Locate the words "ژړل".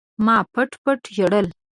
1.15-1.47